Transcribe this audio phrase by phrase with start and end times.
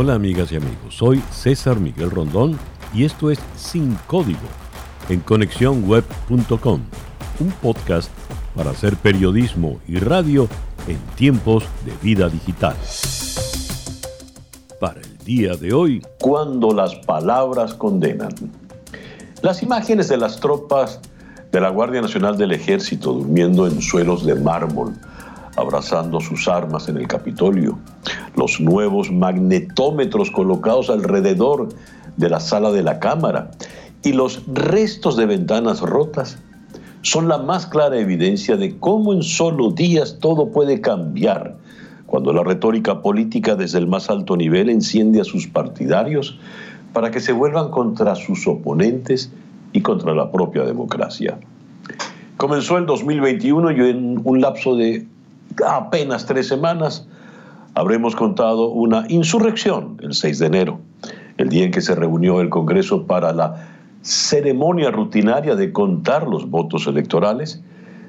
[0.00, 2.56] Hola amigas y amigos, soy César Miguel Rondón
[2.94, 4.38] y esto es Sin Código
[5.08, 6.82] en conexiónweb.com,
[7.40, 8.08] un podcast
[8.54, 10.46] para hacer periodismo y radio
[10.86, 12.76] en tiempos de vida digital.
[14.78, 18.30] Para el día de hoy, cuando las palabras condenan.
[19.42, 21.00] Las imágenes de las tropas
[21.50, 24.94] de la Guardia Nacional del Ejército durmiendo en suelos de mármol,
[25.58, 27.78] abrazando sus armas en el Capitolio,
[28.36, 31.68] los nuevos magnetómetros colocados alrededor
[32.16, 33.50] de la sala de la Cámara
[34.02, 36.38] y los restos de ventanas rotas
[37.02, 41.56] son la más clara evidencia de cómo en solo días todo puede cambiar
[42.06, 46.38] cuando la retórica política desde el más alto nivel enciende a sus partidarios
[46.92, 49.30] para que se vuelvan contra sus oponentes
[49.72, 51.38] y contra la propia democracia.
[52.36, 55.06] Comenzó el 2021 y en un lapso de
[55.66, 57.06] apenas tres semanas
[57.74, 60.80] habremos contado una insurrección el 6 de enero,
[61.36, 63.68] el día en que se reunió el Congreso para la
[64.02, 67.62] ceremonia rutinaria de contar los votos electorales,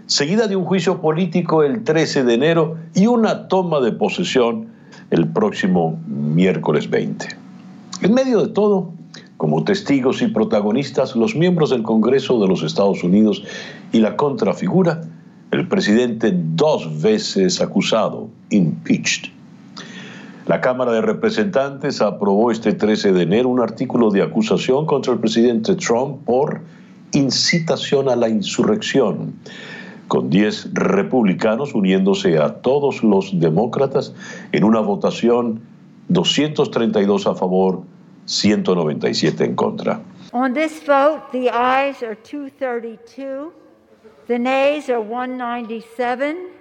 [0.06, 4.68] seguida de un juicio político el 13 de enero y una toma de posesión
[5.12, 7.28] el próximo miércoles 20.
[8.02, 8.92] En medio de todo,
[9.38, 13.44] como testigos y protagonistas, los miembros del Congreso de los Estados Unidos
[13.92, 15.02] y la contrafigura,
[15.52, 19.32] el presidente dos veces acusado, impeached.
[20.46, 25.20] La Cámara de Representantes aprobó este 13 de enero un artículo de acusación contra el
[25.20, 26.62] presidente Trump por
[27.12, 29.34] incitación a la insurrección,
[30.08, 34.14] con 10 republicanos uniéndose a todos los demócratas
[34.52, 35.62] en una votación
[36.08, 37.84] 232 a favor,
[38.26, 40.02] 197 en contra.
[40.32, 43.52] On this vote, the ayes are 232,
[44.30, 46.52] the nays are 197.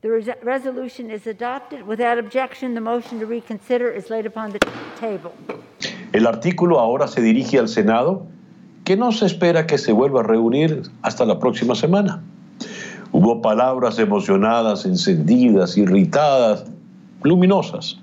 [0.00, 1.84] The resolution is adopted.
[1.84, 4.60] Without objection, the motion to reconsider is laid upon the
[5.00, 5.32] table.
[6.12, 8.28] El artículo ahora se dirige al Senado,
[8.84, 12.22] que no se espera que se vuelva a reunir hasta la próxima semana.
[13.10, 16.64] Hubo palabras emocionadas, encendidas, irritadas,
[17.24, 17.98] luminosas.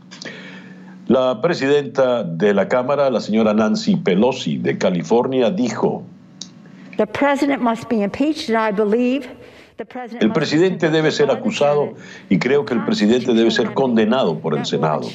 [1.08, 6.04] La presidenta de la Cámara, la señora Nancy Pelosi de California, dijo:
[10.20, 11.94] el presidente debe ser acusado
[12.30, 15.08] y creo que el presidente debe ser condenado por el Senado.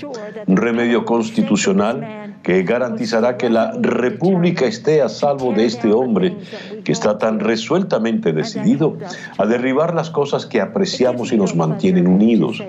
[0.46, 6.36] Un remedio constitucional que garantizará que la República esté a salvo de este hombre
[6.84, 8.96] que está tan resueltamente decidido
[9.38, 12.62] a derribar las cosas que apreciamos y nos mantienen unidos.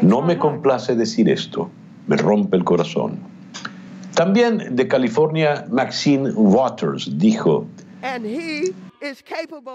[0.00, 1.70] No me complace decir esto,
[2.06, 3.18] me rompe el corazón.
[4.14, 7.66] También de California, Maxine Waters dijo,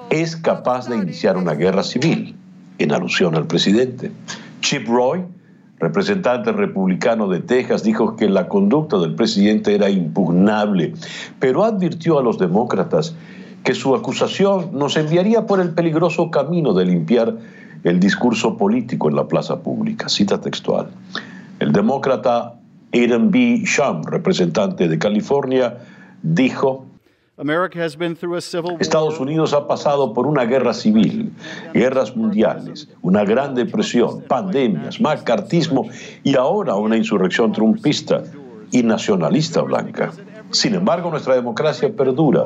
[0.09, 2.35] es capaz de iniciar una guerra civil,
[2.77, 4.11] en alusión al presidente.
[4.61, 5.23] Chip Roy,
[5.79, 10.93] representante republicano de Texas, dijo que la conducta del presidente era impugnable,
[11.39, 13.15] pero advirtió a los demócratas
[13.63, 17.37] que su acusación nos enviaría por el peligroso camino de limpiar
[17.83, 20.09] el discurso político en la plaza pública.
[20.09, 20.89] Cita textual.
[21.59, 22.55] El demócrata
[22.93, 23.61] Adam B.
[23.65, 25.77] Shum, representante de California,
[26.23, 26.85] dijo,
[28.79, 31.34] Estados Unidos ha pasado por una guerra civil,
[31.74, 35.90] guerras mundiales, una gran depresión, pandemias, macartismo
[36.24, 38.22] y ahora una insurrección trumpista
[38.69, 40.12] y nacionalista blanca.
[40.52, 42.46] Sin embargo, nuestra democracia perdura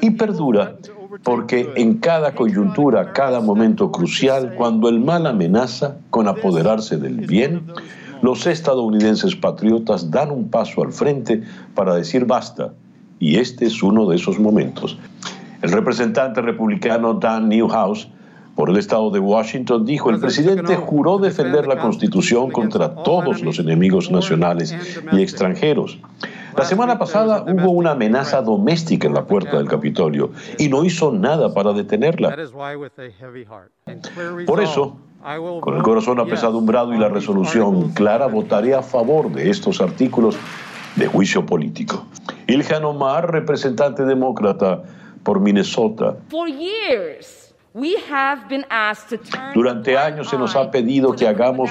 [0.00, 0.76] y perdura
[1.22, 7.66] porque en cada coyuntura, cada momento crucial, cuando el mal amenaza con apoderarse del bien,
[8.22, 11.42] los estadounidenses patriotas dan un paso al frente
[11.74, 12.72] para decir basta
[13.22, 14.98] y este es uno de esos momentos.
[15.62, 18.08] El representante republicano Dan Newhouse
[18.56, 23.60] por el estado de Washington dijo, el presidente juró defender la Constitución contra todos los
[23.60, 24.74] enemigos nacionales
[25.12, 26.00] y extranjeros.
[26.56, 31.12] La semana pasada hubo una amenaza doméstica en la puerta del Capitolio y no hizo
[31.12, 32.36] nada para detenerla.
[34.46, 34.96] Por eso,
[35.60, 40.36] con el corazón apesadumbrado y la resolución clara, votaré a favor de estos artículos
[40.96, 42.04] de juicio político.
[42.46, 44.82] Ilhan Omar, representante demócrata
[45.22, 46.16] por Minnesota.
[49.54, 51.70] Durante años se nos ha pedido que hagamos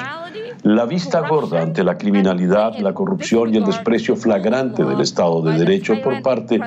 [0.64, 5.60] la vista gorda ante la criminalidad, la corrupción y el desprecio flagrante del Estado de
[5.60, 6.60] Derecho por parte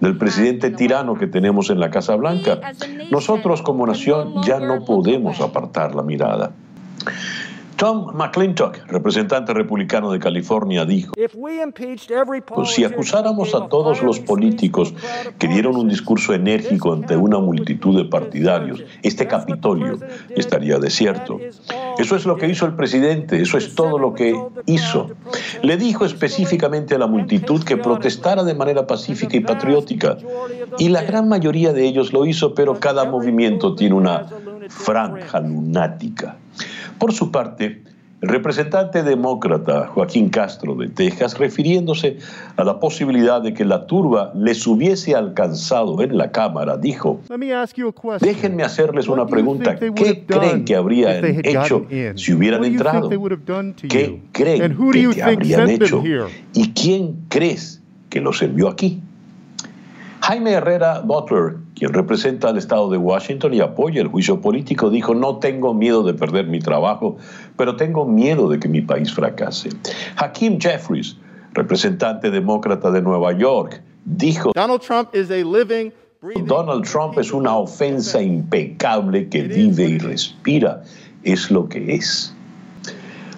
[0.00, 2.60] del presidente tirano que tenemos en la Casa Blanca.
[3.10, 6.52] Nosotros como nación ya no podemos apartar la mirada.
[7.76, 11.12] Tom McClintock, representante republicano de California, dijo,
[12.54, 14.94] pues si acusáramos a todos los políticos
[15.38, 19.98] que dieron un discurso enérgico ante una multitud de partidarios, este Capitolio
[20.34, 21.38] estaría desierto.
[21.98, 24.34] Eso es lo que hizo el presidente, eso es todo lo que
[24.64, 25.10] hizo.
[25.62, 30.16] Le dijo específicamente a la multitud que protestara de manera pacífica y patriótica.
[30.78, 34.26] Y la gran mayoría de ellos lo hizo, pero cada movimiento tiene una
[34.68, 36.38] franja lunática.
[36.98, 37.82] Por su parte,
[38.22, 42.16] el representante demócrata Joaquín Castro de Texas, refiriéndose
[42.56, 47.20] a la posibilidad de que la turba les hubiese alcanzado en la Cámara, dijo,
[48.20, 49.76] déjenme hacerles una pregunta.
[49.76, 53.10] ¿Qué creen que habrían hecho si hubieran entrado?
[53.88, 54.76] ¿Qué creen
[55.12, 56.02] que habrían hecho?
[56.54, 59.02] ¿Y quién crees que los envió aquí?
[60.26, 65.14] Jaime Herrera Butler, quien representa al Estado de Washington y apoya el juicio político, dijo,
[65.14, 67.16] no tengo miedo de perder mi trabajo,
[67.56, 69.68] pero tengo miedo de que mi país fracase.
[70.16, 71.16] Hakeem Jeffries,
[71.52, 75.10] representante demócrata de Nueva York, dijo, Donald Trump
[76.44, 80.82] Donald Trump es una ofensa impecable que vive y respira.
[81.22, 82.34] Es lo que es.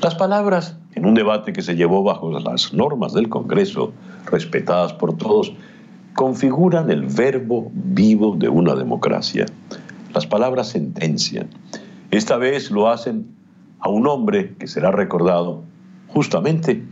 [0.00, 3.93] Las palabras en un debate que se llevó bajo las normas del Congreso,
[4.25, 5.52] respetadas por todos,
[6.18, 9.46] configuran el verbo vivo de una democracia.
[10.12, 11.46] Las palabras sentencian.
[12.10, 13.28] Esta vez lo hacen
[13.78, 15.62] a un hombre que será recordado
[16.08, 16.82] justamente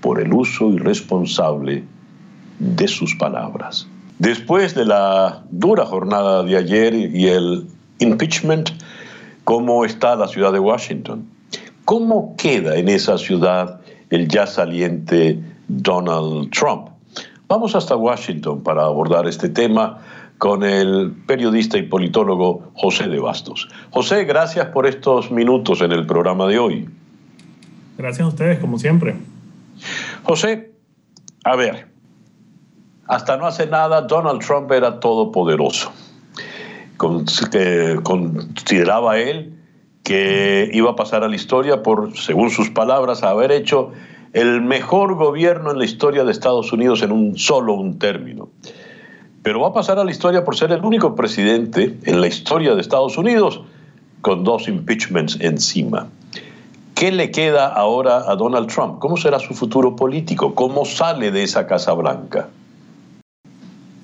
[0.00, 1.82] por el uso irresponsable
[2.60, 3.88] de sus palabras.
[4.20, 7.66] Después de la dura jornada de ayer y el
[7.98, 8.70] impeachment,
[9.42, 11.26] ¿cómo está la ciudad de Washington?
[11.84, 13.80] ¿Cómo queda en esa ciudad
[14.10, 16.89] el ya saliente Donald Trump?
[17.50, 19.98] Vamos hasta Washington para abordar este tema
[20.38, 23.68] con el periodista y politólogo José de Bastos.
[23.90, 26.88] José, gracias por estos minutos en el programa de hoy.
[27.98, 29.16] Gracias a ustedes, como siempre.
[30.22, 30.70] José,
[31.42, 31.88] a ver,
[33.08, 35.90] hasta no hace nada Donald Trump era todopoderoso.
[36.96, 39.58] consideraba él
[40.04, 43.90] que iba a pasar a la historia por, según sus palabras, haber hecho
[44.32, 48.48] el mejor gobierno en la historia de Estados Unidos en un solo un término.
[49.42, 52.74] Pero va a pasar a la historia por ser el único presidente en la historia
[52.74, 53.62] de Estados Unidos
[54.20, 56.08] con dos impeachments encima.
[56.94, 58.98] ¿Qué le queda ahora a Donald Trump?
[58.98, 60.54] ¿Cómo será su futuro político?
[60.54, 62.50] ¿Cómo sale de esa Casa Blanca?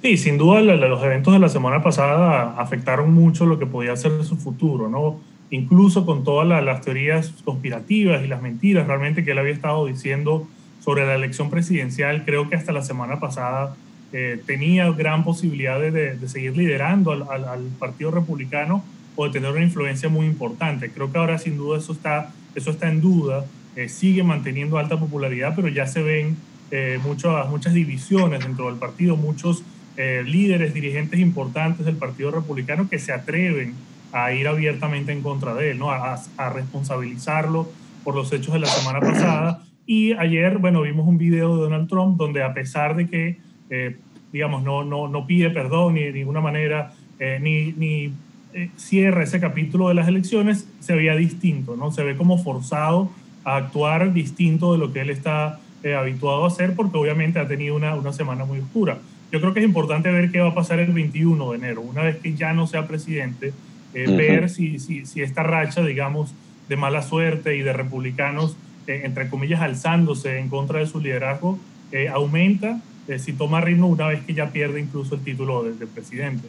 [0.00, 4.25] Sí, sin duda los eventos de la semana pasada afectaron mucho lo que podía ser
[4.25, 5.17] su futuro, ¿no?
[5.50, 10.48] Incluso con todas las teorías conspirativas y las mentiras realmente que él había estado diciendo
[10.81, 13.75] sobre la elección presidencial, creo que hasta la semana pasada
[14.12, 18.84] eh, tenía gran posibilidad de, seguir liderando al, Partido Republicano
[19.16, 20.90] o de tener una influencia muy importante.
[20.90, 23.44] Creo que ahora sin duda eso está, eso está en duda,
[23.75, 26.37] eh, sigue manteniendo alta popularidad, pero ya se ven
[26.70, 29.62] eh, muchas, muchas divisiones dentro del partido, muchos
[29.96, 33.72] líderes, dirigentes importantes del Partido Republicano que se atreven
[34.16, 35.90] a ir abiertamente en contra de él, ¿no?
[35.90, 36.18] A,
[36.54, 37.68] responsabilizarlo
[38.02, 39.62] por los hechos de la semana pasada.
[39.84, 43.36] Y ayer, bueno, vimos un video de Donald Trump donde a pesar de que,
[43.68, 43.96] eh,
[44.32, 48.12] digamos, no, no, no pide perdón ni de ninguna manera, eh, ni, ni
[48.54, 51.92] eh, cierra ese capítulo de las elecciones, se veía distinto, ¿no?
[51.92, 53.10] Se ve como forzado
[53.44, 55.60] a actuar distinto de lo que él está
[55.96, 58.98] habituado a hacer porque obviamente ha tenido una, una semana muy oscura.
[59.30, 62.02] Yo creo que es importante ver qué va a pasar el 21 de enero, una
[62.02, 63.52] vez que ya no sea presidente,
[63.96, 66.34] eh, ver si, si, si, esta racha, digamos,
[66.69, 68.54] de mala suerte y de republicanos,
[68.87, 71.59] eh, entre comillas, alzándose en contra de su liderazgo,
[71.92, 72.78] eh, aumenta,
[73.18, 76.47] si toma ritmo una vez que ya pierde incluso el título de, de presidente.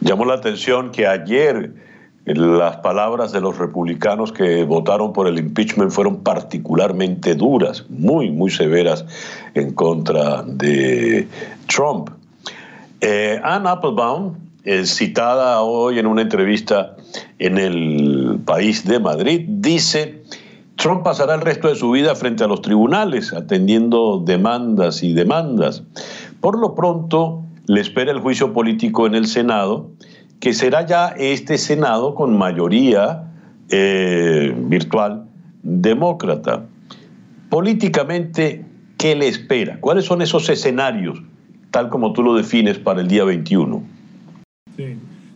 [0.00, 1.72] Llamó la atención que ayer
[2.26, 8.50] las palabras de los republicanos que votaron por el impeachment fueron particularmente duras, muy, muy
[8.52, 9.04] severas
[9.54, 11.26] en contra de
[11.66, 12.10] Trump.
[13.42, 16.96] Ann Applebaum, eh, citada hoy en una entrevista
[17.38, 20.22] en el país de Madrid, dice,
[20.76, 25.82] Trump pasará el resto de su vida frente a los tribunales atendiendo demandas y demandas.
[26.40, 29.90] Por lo pronto, le espera el juicio político en el Senado,
[30.40, 33.30] que será ya este Senado con mayoría
[33.68, 35.24] eh, virtual
[35.62, 36.64] demócrata.
[37.48, 38.64] Políticamente,
[38.96, 39.78] ¿qué le espera?
[39.80, 41.22] ¿Cuáles son esos escenarios,
[41.70, 43.99] tal como tú lo defines, para el día 21?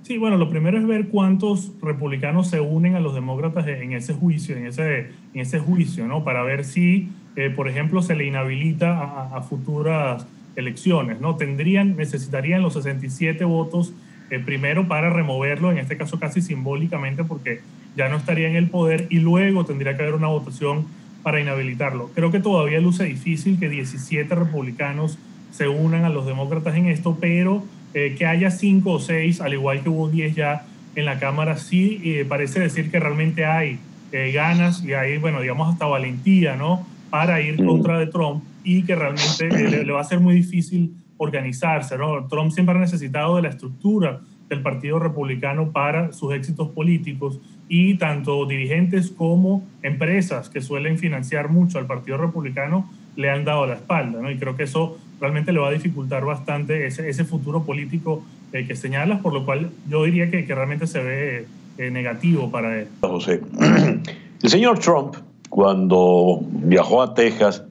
[0.05, 0.19] Sí.
[0.19, 4.57] bueno, lo primero es ver cuántos republicanos se unen a los demócratas en ese juicio,
[4.57, 6.25] en ese, juicio, ¿no?
[6.25, 11.37] Para ver si, eh, por ejemplo, se le inhabilita a, futuras elecciones, ¿no?
[11.37, 13.93] Tendrían, necesitarían los 67 votos
[14.31, 17.61] eh, primero para removerlo, en este caso casi simbólicamente, porque
[17.97, 20.87] ya no estaría en el poder, y luego tendría que haber una votación
[21.23, 22.11] para inhabilitarlo.
[22.15, 25.19] Creo que todavía luce difícil que 17 republicanos
[25.51, 27.65] se unan a los demócratas en esto, pero
[27.95, 31.57] eh, que haya cinco o seis, al igual que hubo diez ya en la Cámara,
[31.57, 33.79] sí eh, parece decir que realmente hay
[34.13, 36.87] eh, ganas y hay, bueno, digamos, hasta valentía, ¿no?
[37.11, 37.67] Para ir mm.
[37.67, 42.27] contra de Trump y que realmente le, va a ser muy difícil organizarse, ¿no?
[42.27, 47.95] Trump siempre ha necesitado de la estructura del Partido Republicano para sus éxitos políticos y
[47.95, 53.75] tanto dirigentes como empresas que suelen financiar mucho al Partido Republicano le han dado la
[53.75, 54.31] espalda, ¿no?
[54.31, 58.67] Y creo que eso realmente le va a dificultar bastante ese, ese futuro político eh,
[58.67, 61.47] que señalas, por lo cual yo diría que, que realmente se ve
[61.79, 62.89] eh, negativo para él.
[63.01, 63.41] José,
[64.43, 65.17] el señor Trump,
[65.49, 67.65] cuando viajó a Texas,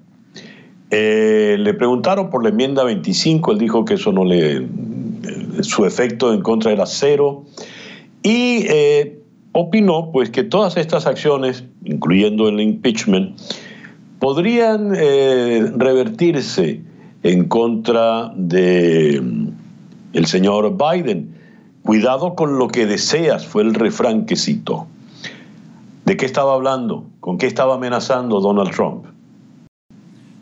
[0.90, 4.68] eh, le preguntaron por la enmienda 25, él dijo que eso no le,
[5.62, 7.46] su efecto en contra era cero,
[8.24, 8.66] y
[9.52, 13.40] opinó pues que todas estas acciones, incluyendo el impeachment,
[14.18, 14.96] podrían
[15.78, 16.82] revertirse
[17.24, 19.48] en contra de mm,
[20.14, 21.34] el señor Biden.
[21.82, 24.88] Cuidado con lo que deseas, fue el refrán que citó.
[26.06, 27.06] ¿De qué estaba hablando?
[27.20, 29.06] ¿Con qué estaba amenazando Donald Trump?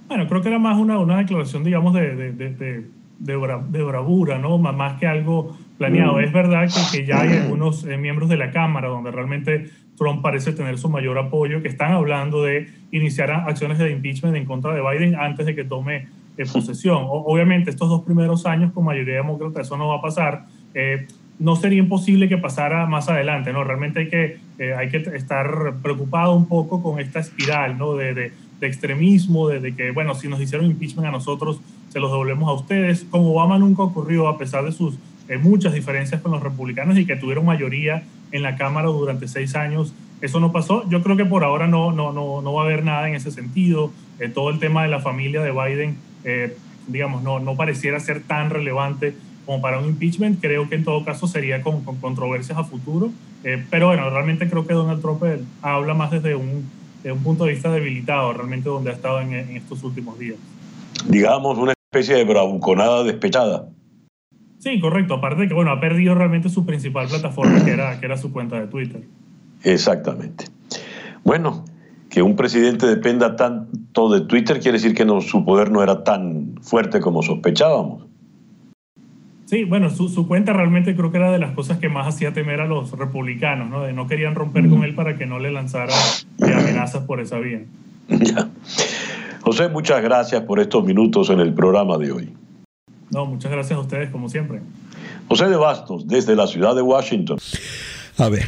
[0.07, 2.85] Bueno, creo que era más una, una declaración, digamos, de, de, de,
[3.19, 4.57] de, bravura, ¿no?
[4.57, 6.17] Más que algo planeado.
[6.17, 6.19] Mm.
[6.19, 10.21] Es verdad que, que, ya hay algunos eh, miembros de la Cámara donde realmente Trump
[10.21, 14.73] parece tener su mayor apoyo, que están hablando de iniciar acciones de impeachment en contra
[14.73, 16.07] de Biden antes de que tome
[16.45, 17.05] posesión.
[17.07, 20.45] obviamente, estos dos primeros años con mayoría demócrata, eso no va a pasar.
[20.73, 21.07] Eh,
[21.39, 23.63] no sería imposible que pasara más adelante, ¿no?
[23.63, 27.95] Realmente hay que, eh, hay que estar preocupado un poco con esta espiral, ¿no?
[27.95, 28.31] De, de,
[28.61, 33.03] extremismo, de, que, bueno, si nos hicieron impeachment a nosotros, se los devolvemos a ustedes.
[33.09, 37.07] Con Obama nunca ocurrió, a pesar de sus eh, muchas diferencias con los republicanos y
[37.07, 39.95] que tuvieron mayoría en la Cámara durante seis años.
[40.21, 40.87] Eso no pasó.
[40.89, 43.31] Yo creo que por ahora no, no, no, no va a haber nada en ese
[43.31, 43.91] sentido.
[44.35, 46.55] todo el tema de la familia de Biden eh,
[46.87, 50.39] digamos, no, no pareciera ser tan relevante como para un impeachment.
[50.41, 53.11] Creo que en todo caso sería con, controversias a futuro.
[53.43, 56.69] Eh, pero bueno, realmente creo que Donald Trump eh, habla más desde un,
[57.03, 60.37] un, punto de vista debilitado, realmente donde ha estado en, estos últimos días.
[61.07, 63.67] Digamos, una especie de bravuconada despechada.
[64.59, 65.15] Sí, correcto.
[65.15, 68.31] Aparte de que, bueno, ha perdido realmente su principal plataforma, que era, que era su
[68.31, 69.01] cuenta de Twitter.
[69.63, 70.45] Exactamente.
[71.23, 71.65] Bueno,
[72.11, 76.03] que un presidente dependa tanto de Twitter quiere decir que no, su poder no era
[76.03, 78.03] tan fuerte como sospechábamos.
[79.45, 82.59] Sí, bueno, su, cuenta realmente creo que era de las cosas que más hacía temer
[82.59, 83.83] a los republicanos, ¿no?
[83.83, 85.93] De no querían romper con él para que no le lanzara
[86.41, 87.63] amenazas por esa vía.
[88.09, 88.49] Ya.
[89.39, 92.33] José, muchas gracias por estos minutos en el programa de hoy.
[93.09, 94.59] No, muchas gracias a ustedes, como siempre.
[95.29, 97.37] José de Bastos, desde la ciudad de Washington.
[98.17, 98.47] A ver,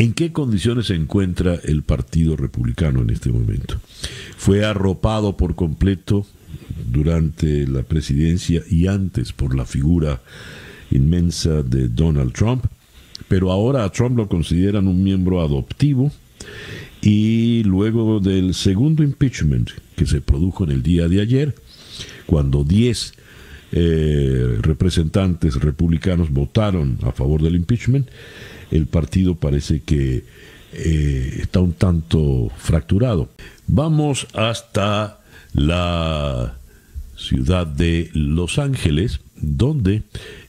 [0.00, 3.78] ¿En qué condiciones se encuentra el Partido Republicano en este momento?
[4.38, 6.24] Fue arropado por completo
[6.90, 10.22] durante la presidencia y antes por la figura
[10.90, 12.64] inmensa de Donald Trump,
[13.28, 16.10] pero ahora a Trump lo consideran un miembro adoptivo
[17.02, 21.54] y luego del segundo impeachment que se produjo en el día de ayer,
[22.24, 23.12] cuando 10
[23.72, 28.08] eh, representantes republicanos votaron a favor del impeachment,
[28.70, 30.24] el partido parece que
[30.72, 33.28] eh, está un tanto fracturado.
[33.66, 35.20] Vamos hasta
[35.52, 36.56] la
[37.16, 40.02] ciudad de Los Ángeles, donde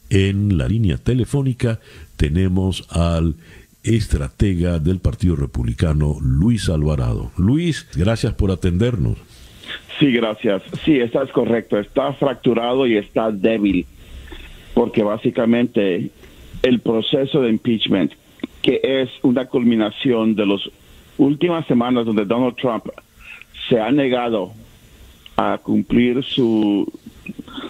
[0.09, 1.79] en la línea telefónica
[2.17, 3.35] tenemos al
[3.83, 7.31] estratega del Partido Republicano, Luis Alvarado.
[7.37, 9.17] Luis, gracias por atendernos.
[9.99, 10.61] Sí, gracias.
[10.83, 11.79] Sí, estás correcto.
[11.79, 13.85] Está fracturado y está débil,
[14.73, 16.11] porque básicamente
[16.61, 18.13] el proceso de impeachment,
[18.61, 20.61] que es una culminación de las
[21.17, 22.85] últimas semanas donde Donald Trump
[23.69, 24.51] se ha negado
[25.37, 26.91] a cumplir su,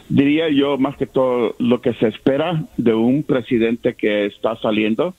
[0.09, 5.15] diría yo, más que todo lo que se espera de un presidente que está saliendo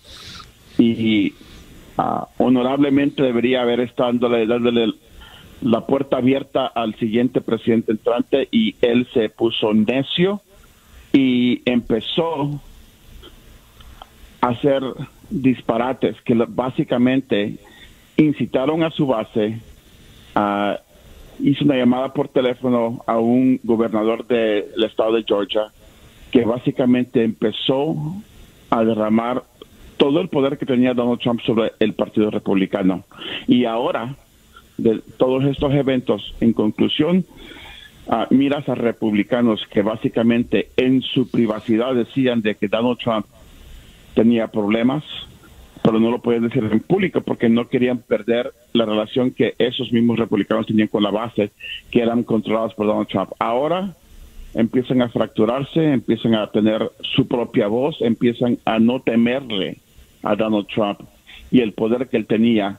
[0.79, 1.33] y
[1.99, 4.93] ah, honorablemente debería haber estado dándole
[5.63, 10.41] la puerta abierta al siguiente presidente entrante y él se puso necio
[11.13, 12.61] y empezó
[14.43, 14.83] hacer
[15.31, 17.57] disparates que básicamente
[18.17, 19.59] incitaron a su base,
[20.35, 20.79] a,
[21.41, 25.73] hizo una llamada por teléfono a un gobernador del estado de Georgia
[26.33, 27.95] que básicamente empezó
[28.69, 29.45] a derramar
[29.97, 33.05] todo el poder que tenía Donald Trump sobre el Partido Republicano.
[33.47, 34.17] Y ahora,
[34.77, 37.25] de todos estos eventos, en conclusión,
[38.07, 43.27] uh, miras a republicanos que básicamente en su privacidad decían de que Donald Trump
[44.15, 45.05] tenía problemas,
[45.83, 49.93] pero no lo podían decir en público porque no querían perder la relación que esos
[49.93, 51.51] mismos republicanos tenían con la base,
[51.91, 53.31] que eran controlados por Donald Trump.
[53.39, 53.95] Ahora
[54.55, 59.79] empiezan a fracturarse, empiezan a tener su propia voz, empiezan a no temerle
[60.23, 61.01] a Donald Trump
[61.51, 62.79] y el poder que él tenía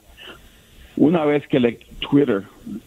[0.95, 2.43] Una vez que le, Twitter,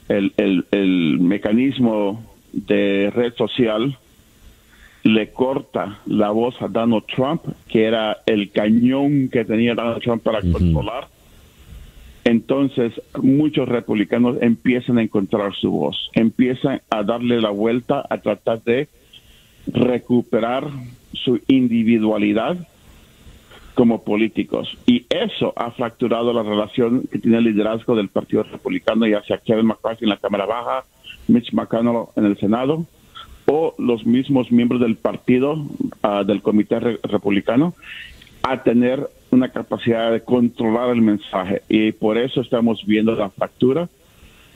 [0.09, 0.33] el,
[0.71, 3.99] el mecanismo de red social,
[5.07, 10.23] le corta la voz a Donald Trump, que era el cañón que tenía Donald Trump
[10.23, 11.07] para controlar,
[12.25, 18.63] entonces muchos republicanos empiezan a encontrar su voz, empiezan a darle la vuelta, a tratar
[18.65, 18.89] de
[19.69, 20.69] recuperar
[21.13, 22.57] su individualidad
[23.75, 24.77] como políticos.
[24.87, 29.39] Y eso ha fracturado la relación que tiene el liderazgo del Partido Republicano, ya sea
[29.39, 30.85] Kevin McCarthy en la Cámara Baja,
[31.29, 32.87] Mitch McConnell en el Senado,
[33.47, 35.65] o los mismos miembros del partido,
[36.03, 37.75] ah, del Comité Republicano,
[38.43, 41.63] a tener una capacidad de controlar el mensaje.
[41.69, 43.89] Y por eso estamos viendo la fractura,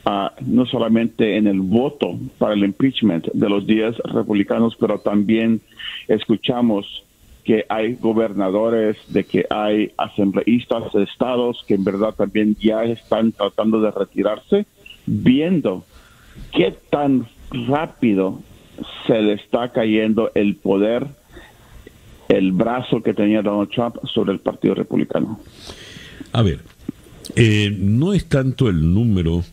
[0.05, 5.61] ah, no solamente en el voto para el impeachment de los 10 republicanos, pero también
[6.09, 7.05] escuchamos
[7.45, 13.33] que hay gobernadores, de que hay asambleístas de estados que en verdad también ya están
[13.33, 14.67] tratando de retirarse,
[15.07, 15.85] viendo
[16.53, 18.41] qué tan rápido
[19.07, 21.07] se le está cayendo el poder,
[22.29, 25.41] el brazo que tenía Donald Trump sobre el Partido Republicano.
[26.33, 26.61] A ver,
[27.37, 29.45] eh, no es tanto el número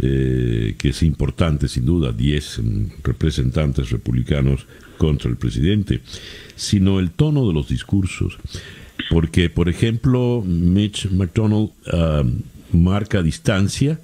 [0.00, 2.60] eh, que es importante, sin duda, 10
[3.02, 4.66] representantes republicanos
[4.98, 6.00] contra el presidente,
[6.56, 8.38] sino el tono de los discursos.
[9.10, 12.22] Porque, por ejemplo, Mitch McDonald ah,
[12.72, 14.00] marca distancia,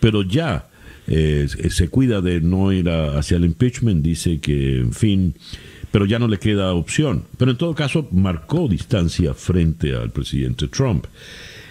[0.00, 0.68] pero ya
[1.06, 5.34] eh, se cuida de no ir hacia el impeachment, dice que, en fin,
[5.90, 7.24] pero ya no le queda opción.
[7.36, 11.06] Pero en todo caso, marcó distancia frente al presidente Trump.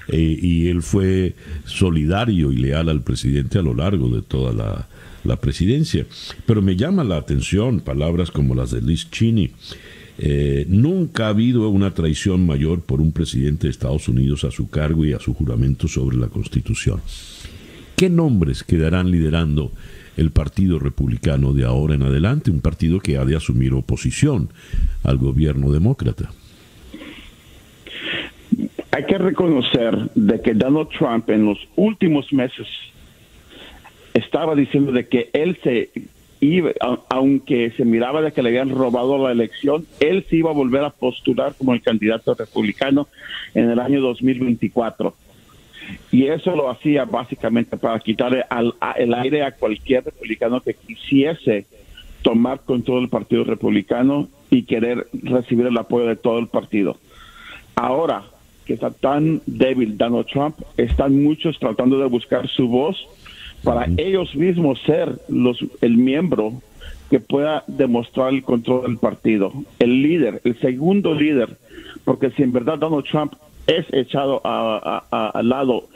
[0.07, 1.35] Eh, y él fue
[1.65, 4.87] solidario y leal al presidente a lo largo de toda la,
[5.37, 6.05] presidencia.
[6.45, 9.51] Pero me llama la atención palabras como las de Liz Cheney.
[10.17, 14.69] Eh, nunca ha habido una traición mayor por un presidente de Estados Unidos a su
[14.69, 17.01] cargo y a su juramento sobre la Constitución.
[18.01, 19.71] ¿Qué nombres quedarán liderando
[20.17, 22.49] el Partido Republicano de ahora en adelante?
[22.49, 24.49] Un partido que ha de asumir oposición
[25.03, 26.31] al gobierno demócrata.
[28.91, 32.65] Hay que reconocer de que Donald Trump en los últimos meses
[34.15, 35.91] estaba diciendo de que él se
[36.39, 36.71] iba,
[37.07, 40.83] aunque se miraba de que le habían robado la elección, él se iba a volver
[40.83, 43.07] a postular como el candidato republicano
[43.53, 45.13] en el año 2024
[46.11, 48.43] y eso lo hacía básicamente para quitarle
[48.97, 51.65] el aire a cualquier republicano que quisiese
[52.21, 56.97] tomar control del Partido Republicano y querer recibir el apoyo de todo el partido.
[57.75, 58.23] Ahora
[58.65, 63.07] que está tan débil Donald Trump, están muchos tratando de buscar su voz
[63.63, 66.61] para ellos mismos ser los el miembro
[67.09, 71.57] que pueda demostrar el control del partido, el líder, el segundo líder,
[72.05, 73.33] porque si en verdad Donald Trump
[73.67, 75.87] es echado al lado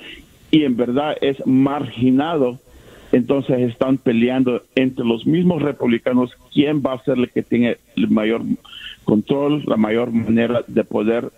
[0.51, 2.60] y en verdad es marginado,
[3.12, 8.10] entonces están peleando entre los mismos republicanos quién va a ser el que tiene el
[8.10, 8.41] mayor
[9.04, 11.32] control, la mayor manera de poder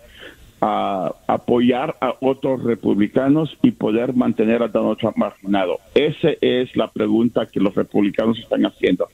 [0.60, 5.78] apoyar a otros republicanos y poder mantener a Donald Trump marginado.
[5.94, 9.08] Esa es la pregunta que los republicanos están haciendo.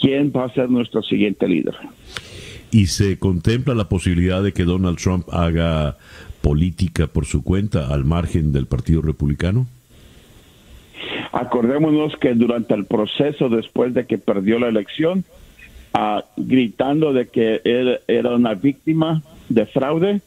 [0.00, 1.74] ¿Quién va a ser nuestro siguiente líder?
[2.70, 5.96] ¿Y se contempla la posibilidad de que Donald Trump haga
[6.46, 9.66] política por su cuenta al margen del Partido Republicano?
[11.32, 15.24] Acordémonos que durante el proceso después de que perdió la elección,
[15.92, 20.20] ah, gritando de que él era una víctima de fraude,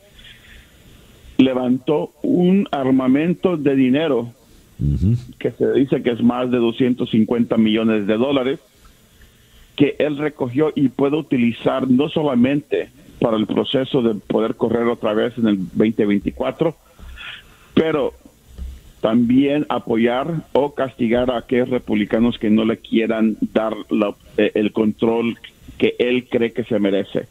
[1.37, 4.33] levantó un armamento de dinero
[5.39, 8.59] que se dice que es más de 250 millones de dólares
[9.77, 15.13] que él recogió y puede utilizar no solamente para el proceso de poder correr otra
[15.13, 16.75] vez en el 2024,
[17.73, 18.13] pero
[19.01, 23.73] también apoyar o castigar a aquellos republicanos que no le quieran dar
[24.37, 25.37] eh, el control
[25.77, 27.27] que él cree que se merece.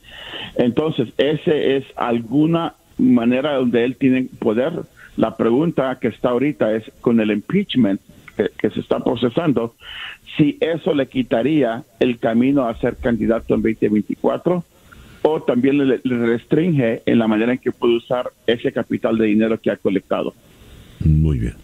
[0.57, 4.73] Entonces, ese es alguna manera donde él tiene poder.
[5.17, 8.01] La pregunta que está ahorita es con el impeachment
[8.37, 9.75] que, que, se está procesando,
[10.37, 14.65] si eso le quitaría el camino a ser candidato en 2024
[15.23, 19.61] o también le, restringe en la manera en que puede usar ese capital de dinero
[19.61, 20.35] que ha colectado.
[21.01, 21.55] Muy bien.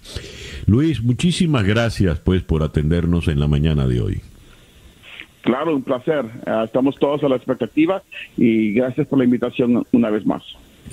[0.67, 4.21] Luis, muchísimas gracias pues por atendernos en la mañana de hoy.
[5.43, 6.25] Claro, un placer.
[6.47, 8.03] Ah, estamos todos a la expectativa
[8.37, 10.43] y gracias por la invitación una vez más.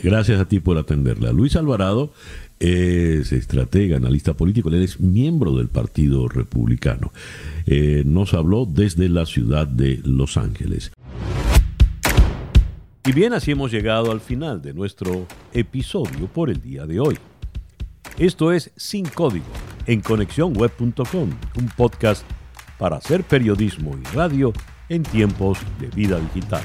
[0.03, 1.31] Gracias a ti por atenderla.
[1.31, 2.11] Luis Alvarado
[2.59, 7.11] es estratega, analista político, él es miembro del Partido Republicano.
[7.65, 10.91] Eh, nos habló desde la ciudad de Los Ángeles.
[13.03, 17.17] Y bien, así hemos llegado al final de nuestro episodio por el día de hoy.
[18.19, 19.45] Esto es Sin Código
[19.87, 22.23] en conexiónweb.com, un podcast
[22.77, 24.53] para hacer periodismo y radio
[24.87, 26.61] en tiempos de vida digital.